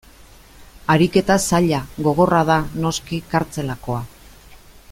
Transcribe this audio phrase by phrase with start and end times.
[0.93, 2.57] Ariketa zaila, gogorra da,
[2.87, 4.05] noski, kartzelakoa.